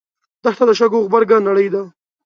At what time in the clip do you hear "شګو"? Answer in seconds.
0.79-0.99